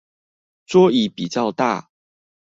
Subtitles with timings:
[0.65, 1.91] 桌椅比較大